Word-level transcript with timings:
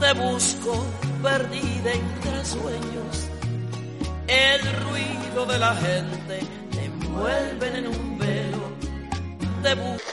Te 0.00 0.12
busco 0.12 0.86
perdida 1.22 1.92
entre 1.92 2.44
sueños. 2.44 3.28
El 4.28 4.60
ruido 4.84 5.46
de 5.46 5.58
la 5.58 5.74
gente 5.74 6.40
te 6.70 6.84
envuelve 6.84 7.78
en 7.78 7.86
un 7.86 8.18
velo. 8.18 8.70
Te 9.62 9.74
busco. 9.74 10.06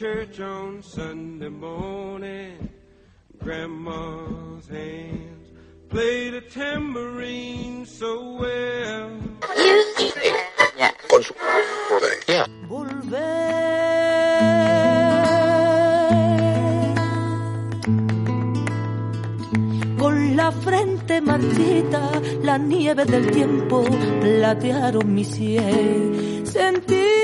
Church 0.00 0.40
on 0.40 0.82
Sunday 0.82 1.50
morning. 1.50 2.70
Grandma's 3.36 4.66
hands 4.66 5.48
played 5.90 6.32
a 6.32 6.40
tambourine 6.40 7.84
so 7.84 8.36
well. 8.40 9.10
Yeah. 10.78 10.92
Con 11.10 11.22
su... 11.22 11.34
Yeah. 12.26 12.46
volver. 12.66 13.18
Con 19.98 20.34
la 20.34 20.50
frente 20.50 21.20
marchita, 21.20 22.10
la 22.40 22.56
nieve 22.56 23.04
del 23.04 23.30
tiempo 23.30 23.84
platearon 24.22 25.12
mi 25.12 25.26
cielo. 25.26 26.46
Sentir 26.46 27.19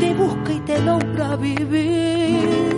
te 0.00 0.14
busca 0.14 0.52
y 0.52 0.60
te 0.60 0.80
logra 0.82 1.36
vivir 1.36 2.76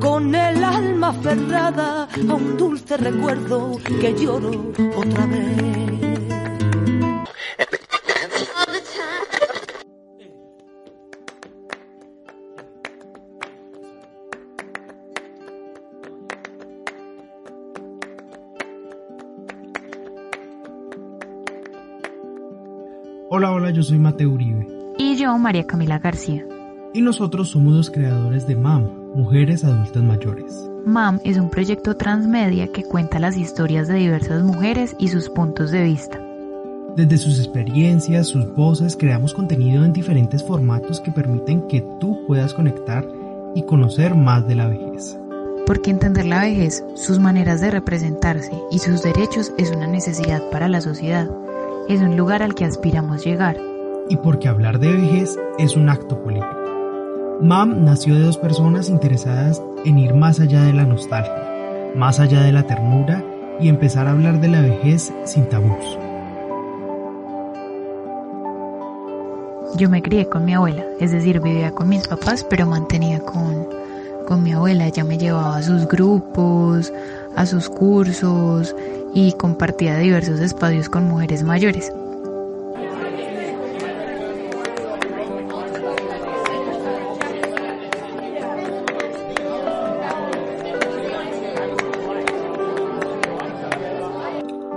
con 0.00 0.34
el 0.34 0.62
alma 0.62 1.08
aferrada 1.08 2.08
a 2.28 2.34
un 2.34 2.56
dulce 2.56 2.96
recuerdo 2.96 3.78
que 4.00 4.14
lloro 4.14 4.72
otra 4.96 5.26
vez. 5.26 6.04
Hola, 23.36 23.50
hola, 23.50 23.70
yo 23.70 23.82
soy 23.82 23.98
Mateo 23.98 24.30
Uribe. 24.30 24.73
Y 24.96 25.16
yo, 25.16 25.36
María 25.38 25.66
Camila 25.66 25.98
García. 25.98 26.46
Y 26.92 27.02
nosotros 27.02 27.50
somos 27.50 27.74
los 27.74 27.90
creadores 27.90 28.46
de 28.46 28.54
MAM, 28.54 28.88
Mujeres 29.14 29.64
Adultas 29.64 30.04
Mayores. 30.04 30.70
MAM 30.86 31.18
es 31.24 31.36
un 31.36 31.50
proyecto 31.50 31.96
transmedia 31.96 32.68
que 32.68 32.84
cuenta 32.84 33.18
las 33.18 33.36
historias 33.36 33.88
de 33.88 33.94
diversas 33.94 34.44
mujeres 34.44 34.94
y 35.00 35.08
sus 35.08 35.28
puntos 35.28 35.72
de 35.72 35.82
vista. 35.82 36.20
Desde 36.94 37.18
sus 37.18 37.40
experiencias, 37.40 38.28
sus 38.28 38.54
voces, 38.54 38.96
creamos 38.96 39.34
contenido 39.34 39.84
en 39.84 39.92
diferentes 39.92 40.44
formatos 40.44 41.00
que 41.00 41.10
permiten 41.10 41.66
que 41.66 41.84
tú 41.98 42.24
puedas 42.28 42.54
conectar 42.54 43.04
y 43.56 43.64
conocer 43.64 44.14
más 44.14 44.46
de 44.46 44.54
la 44.54 44.68
vejez. 44.68 45.18
Porque 45.66 45.90
entender 45.90 46.26
la 46.26 46.42
vejez, 46.42 46.84
sus 46.94 47.18
maneras 47.18 47.60
de 47.60 47.72
representarse 47.72 48.52
y 48.70 48.78
sus 48.78 49.02
derechos 49.02 49.52
es 49.58 49.72
una 49.72 49.88
necesidad 49.88 50.40
para 50.50 50.68
la 50.68 50.80
sociedad. 50.80 51.28
Es 51.88 52.00
un 52.00 52.16
lugar 52.16 52.44
al 52.44 52.54
que 52.54 52.64
aspiramos 52.64 53.24
llegar. 53.24 53.73
Y 54.08 54.16
porque 54.16 54.48
hablar 54.48 54.78
de 54.78 54.92
vejez 54.92 55.38
es 55.58 55.76
un 55.76 55.88
acto 55.88 56.22
político. 56.22 56.64
MAM 57.40 57.84
nació 57.84 58.14
de 58.14 58.20
dos 58.20 58.38
personas 58.38 58.88
interesadas 58.88 59.62
en 59.84 59.98
ir 59.98 60.14
más 60.14 60.40
allá 60.40 60.62
de 60.62 60.72
la 60.72 60.84
nostalgia, 60.84 61.92
más 61.96 62.20
allá 62.20 62.42
de 62.42 62.52
la 62.52 62.64
ternura 62.64 63.24
y 63.60 63.68
empezar 63.68 64.06
a 64.06 64.12
hablar 64.12 64.40
de 64.40 64.48
la 64.48 64.60
vejez 64.60 65.12
sin 65.24 65.48
tabús. 65.48 65.98
Yo 69.76 69.90
me 69.90 70.02
crié 70.02 70.28
con 70.28 70.44
mi 70.44 70.54
abuela, 70.54 70.84
es 71.00 71.10
decir, 71.10 71.40
vivía 71.40 71.72
con 71.72 71.88
mis 71.88 72.06
papás, 72.06 72.46
pero 72.48 72.66
mantenía 72.66 73.18
con, 73.20 73.66
con 74.26 74.42
mi 74.42 74.52
abuela. 74.52 74.86
Ella 74.86 75.02
me 75.02 75.18
llevaba 75.18 75.56
a 75.56 75.62
sus 75.62 75.88
grupos, 75.88 76.92
a 77.34 77.44
sus 77.46 77.68
cursos 77.68 78.76
y 79.14 79.32
compartía 79.32 79.98
diversos 79.98 80.40
espacios 80.40 80.88
con 80.88 81.08
mujeres 81.08 81.42
mayores. 81.42 81.92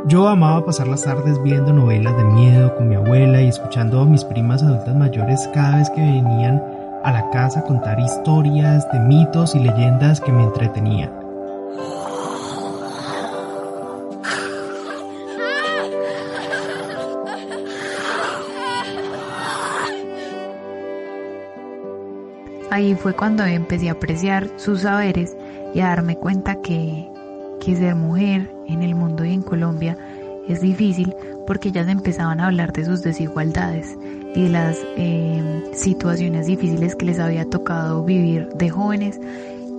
Yo 0.07 0.25
amaba 0.29 0.63
pasar 0.63 0.87
las 0.87 1.03
tardes 1.03 1.43
viendo 1.43 1.73
novelas 1.73 2.15
de 2.15 2.23
miedo 2.23 2.73
con 2.77 2.87
mi 2.87 2.95
abuela 2.95 3.41
y 3.41 3.49
escuchando 3.49 3.99
a 3.99 4.05
mis 4.05 4.23
primas 4.23 4.63
adultas 4.63 4.95
mayores 4.95 5.49
cada 5.53 5.79
vez 5.79 5.89
que 5.89 5.99
venían 5.99 6.63
a 7.03 7.11
la 7.11 7.29
casa 7.29 7.59
a 7.59 7.63
contar 7.63 7.99
historias 7.99 8.89
de 8.93 8.99
mitos 9.01 9.53
y 9.53 9.59
leyendas 9.59 10.21
que 10.21 10.31
me 10.31 10.43
entretenían. 10.43 11.11
Ahí 22.71 22.95
fue 22.95 23.13
cuando 23.13 23.43
empecé 23.43 23.89
a 23.89 23.93
apreciar 23.93 24.47
sus 24.55 24.83
saberes 24.83 25.35
y 25.73 25.81
a 25.81 25.87
darme 25.87 26.15
cuenta 26.15 26.61
que, 26.61 27.11
que 27.67 27.75
ser 27.75 27.95
mujer 27.95 28.49
en 28.69 28.81
el 28.81 28.95
mundo 28.95 29.25
y 29.25 29.33
en 29.33 29.41
Colombia 29.41 29.97
es 30.47 30.61
difícil 30.61 31.13
porque 31.45 31.67
ellas 31.67 31.89
empezaban 31.89 32.39
a 32.39 32.45
hablar 32.45 32.71
de 32.71 32.85
sus 32.85 33.01
desigualdades 33.01 33.97
y 34.33 34.43
de 34.43 34.49
las 34.49 34.77
eh, 34.95 35.63
situaciones 35.73 36.47
difíciles 36.47 36.95
que 36.95 37.07
les 37.07 37.19
había 37.19 37.43
tocado 37.43 38.05
vivir 38.05 38.47
de 38.55 38.69
jóvenes 38.69 39.19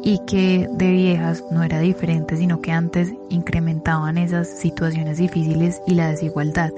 y 0.05 0.21
que 0.27 0.69
de 0.71 0.91
viejas 0.91 1.43
no 1.51 1.63
era 1.63 1.81
diferente, 1.81 2.37
sino 2.37 2.61
que 2.61 2.73
antes 2.73 3.11
incrementaban 3.31 4.19
esas 4.19 4.49
situaciones 4.49 5.17
difíciles 5.17 5.81
y 5.87 5.95
la 5.95 6.11
desigualdad. 6.11 6.71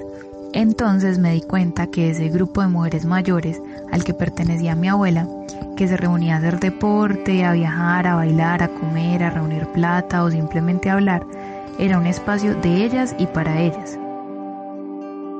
Entonces 0.53 1.17
me 1.17 1.33
di 1.33 1.41
cuenta 1.41 1.87
que 1.87 2.09
ese 2.09 2.27
grupo 2.27 2.61
de 2.61 2.67
mujeres 2.67 3.05
mayores 3.05 3.61
al 3.91 4.03
que 4.03 4.13
pertenecía 4.13 4.75
mi 4.75 4.89
abuela, 4.89 5.25
que 5.77 5.87
se 5.87 5.95
reunía 5.95 6.35
a 6.35 6.37
hacer 6.39 6.59
deporte, 6.59 7.45
a 7.45 7.53
viajar, 7.53 8.05
a 8.05 8.15
bailar, 8.15 8.61
a 8.61 8.67
comer, 8.67 9.23
a 9.23 9.29
reunir 9.29 9.65
plata 9.67 10.23
o 10.23 10.29
simplemente 10.29 10.89
a 10.89 10.93
hablar, 10.93 11.25
era 11.79 11.97
un 11.97 12.05
espacio 12.05 12.53
de 12.55 12.83
ellas 12.83 13.15
y 13.17 13.27
para 13.27 13.61
ellas. 13.61 13.97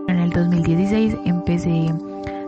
En 0.07 0.17
el 0.17 0.29
2016 0.29 1.17
empecé 1.25 1.93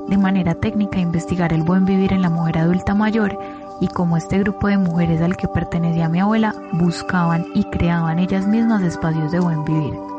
de 0.08 0.18
manera 0.18 0.56
técnica 0.56 1.00
a 1.00 1.02
investigar 1.02 1.52
el 1.52 1.64
buen 1.64 1.86
vivir 1.86 2.14
en 2.14 2.22
la 2.22 2.30
mujer 2.30 2.60
adulta 2.60 2.94
mayor 2.94 3.38
y 3.82 3.88
cómo 3.88 4.16
este 4.16 4.40
grupo 4.40 4.68
de 4.68 4.78
mujeres 4.78 5.22
al 5.22 5.36
que 5.36 5.48
pertenecía 5.50 6.08
mi 6.08 6.22
abuela 6.22 6.56
buscaban 6.72 7.46
y 7.54 7.66
creaban 7.66 8.20
ellas 8.20 8.48
mismas 8.48 8.84
espacios 8.84 9.32
de 9.34 9.40
buen 9.40 9.66
vivir. 9.66 10.13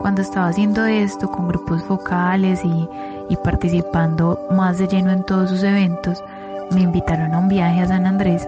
Cuando 0.00 0.22
estaba 0.22 0.48
haciendo 0.48 0.84
esto 0.84 1.30
con 1.30 1.48
grupos 1.48 1.82
focales 1.84 2.60
y, 2.64 3.36
participando 3.44 4.38
más 4.50 4.78
de 4.78 4.86
lleno 4.86 5.10
en 5.10 5.24
todos 5.24 5.50
sus 5.50 5.62
eventos, 5.62 6.22
me 6.70 6.82
invitaron 6.82 7.34
a 7.34 7.38
un 7.38 7.48
viaje 7.48 7.80
a 7.80 7.86
San 7.86 8.06
Andrés 8.06 8.46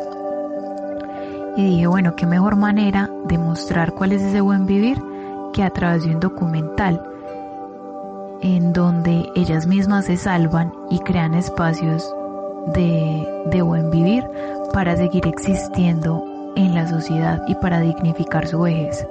y 1.56 1.64
dije, 1.64 1.86
bueno, 1.86 2.14
qué 2.16 2.26
mejor 2.26 2.56
manera 2.56 3.10
de 3.24 3.38
mostrar 3.38 3.92
cuál 3.92 4.12
es 4.12 4.22
ese 4.22 4.40
buen 4.40 4.66
vivir 4.66 5.02
que 5.52 5.62
a 5.62 5.70
través 5.70 6.04
de 6.04 6.14
un 6.14 6.20
documental 6.20 7.02
en 8.40 8.72
donde 8.72 9.28
ellas 9.34 9.66
mismas 9.66 10.06
se 10.06 10.16
salvan 10.16 10.72
y 10.90 11.00
crean 11.00 11.34
espacios 11.34 12.14
de, 12.74 13.26
de 13.46 13.62
buen 13.62 13.90
vivir 13.90 14.24
para 14.72 14.96
seguir 14.96 15.26
existiendo 15.26 16.24
en 16.56 16.74
la 16.74 16.88
sociedad 16.88 17.42
y 17.46 17.54
para 17.56 17.80
dignificar 17.80 18.46
su 18.46 18.60
vejez. 18.60 19.06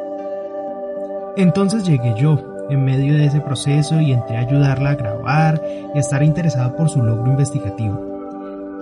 Entonces 1.37 1.83
llegué 1.83 2.13
yo, 2.17 2.39
en 2.69 2.83
medio 2.83 3.15
de 3.15 3.25
ese 3.25 3.41
proceso, 3.41 3.99
y 3.99 4.11
entré 4.11 4.37
a 4.37 4.41
ayudarla 4.41 4.91
a 4.91 4.95
grabar 4.95 5.61
y 5.93 5.97
estar 5.97 6.23
interesada 6.23 6.75
por 6.75 6.89
su 6.89 7.01
logro 7.01 7.31
investigativo. 7.31 8.09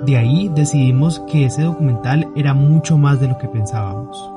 De 0.05 0.17
ahí 0.17 0.49
decidimos 0.53 1.19
que 1.31 1.45
ese 1.45 1.63
documental 1.63 2.27
era 2.35 2.53
mucho 2.53 2.97
más 2.97 3.19
de 3.19 3.27
lo 3.27 3.37
que 3.37 3.47
pensábamos. 3.47 4.31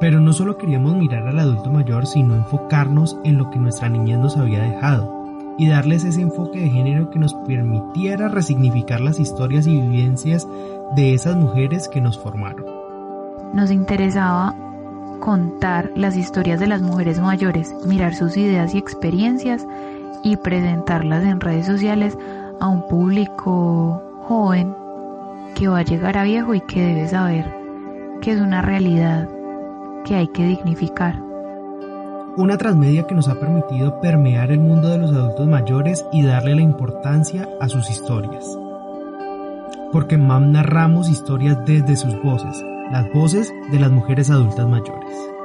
Pero 0.00 0.20
no 0.20 0.32
solo 0.32 0.58
queríamos 0.58 0.94
mirar 0.96 1.26
al 1.26 1.38
adulto 1.38 1.70
mayor, 1.70 2.06
sino 2.06 2.34
enfocarnos 2.34 3.16
en 3.24 3.38
lo 3.38 3.50
que 3.50 3.58
nuestra 3.58 3.88
niñez 3.88 4.18
nos 4.18 4.36
había 4.36 4.60
dejado 4.60 5.16
y 5.58 5.68
darles 5.68 6.04
ese 6.04 6.20
enfoque 6.20 6.60
de 6.60 6.68
género 6.68 7.10
que 7.10 7.18
nos 7.18 7.32
permitiera 7.46 8.28
resignificar 8.28 9.00
las 9.00 9.18
historias 9.18 9.66
y 9.66 9.80
vivencias 9.80 10.46
de 10.94 11.14
esas 11.14 11.36
mujeres 11.36 11.88
que 11.88 12.02
nos 12.02 12.18
formaron. 12.18 12.66
Nos 13.54 13.70
interesaba 13.70 14.54
contar 15.20 15.90
las 15.94 16.16
historias 16.16 16.60
de 16.60 16.66
las 16.66 16.82
mujeres 16.82 17.20
mayores, 17.20 17.74
mirar 17.86 18.14
sus 18.14 18.36
ideas 18.36 18.74
y 18.74 18.78
experiencias 18.78 19.66
y 20.22 20.36
presentarlas 20.36 21.24
en 21.24 21.40
redes 21.40 21.66
sociales 21.66 22.16
a 22.60 22.68
un 22.68 22.86
público 22.88 24.02
joven 24.22 24.74
que 25.54 25.68
va 25.68 25.78
a 25.78 25.84
llegar 25.84 26.18
a 26.18 26.24
viejo 26.24 26.54
y 26.54 26.60
que 26.60 26.82
debe 26.82 27.08
saber 27.08 27.54
que 28.20 28.32
es 28.32 28.40
una 28.40 28.62
realidad 28.62 29.28
que 30.04 30.14
hay 30.14 30.28
que 30.28 30.44
dignificar. 30.44 31.20
Una 32.36 32.58
transmedia 32.58 33.06
que 33.06 33.14
nos 33.14 33.28
ha 33.28 33.40
permitido 33.40 34.00
permear 34.00 34.50
el 34.50 34.60
mundo 34.60 34.88
de 34.88 34.98
los 34.98 35.12
adultos 35.12 35.48
mayores 35.48 36.04
y 36.12 36.22
darle 36.22 36.54
la 36.54 36.60
importancia 36.60 37.48
a 37.60 37.68
sus 37.68 37.88
historias. 37.90 38.44
Porque 39.90 40.18
MAM 40.18 40.52
narramos 40.52 41.08
historias 41.08 41.58
desde 41.64 41.96
sus 41.96 42.20
voces, 42.22 42.62
las 42.90 43.10
voces 43.12 43.52
de 43.70 43.80
las 43.80 43.90
mujeres 43.90 44.30
adultas 44.30 44.68
mayores. 44.68 45.35